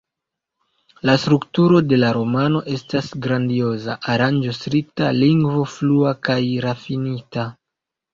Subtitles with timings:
[1.07, 7.47] La strukturo de la romano estas grandioza, aranĝo strikta, lingvo flua kaj rafinita.